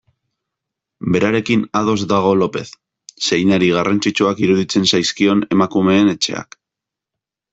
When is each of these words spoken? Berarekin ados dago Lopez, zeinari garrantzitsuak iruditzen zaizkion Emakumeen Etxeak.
Berarekin 1.15 1.65
ados 1.79 1.97
dago 2.13 2.31
Lopez, 2.39 2.65
zeinari 3.27 3.69
garrantzitsuak 3.77 4.41
iruditzen 4.47 4.89
zaizkion 4.93 5.45
Emakumeen 5.59 6.11
Etxeak. 6.17 6.59